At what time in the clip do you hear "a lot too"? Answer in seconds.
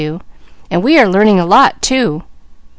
1.39-2.23